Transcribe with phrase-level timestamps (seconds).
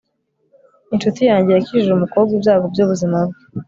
[0.93, 3.37] inshuti yanjye yakijije umukobwa ibyago byubuzima bwe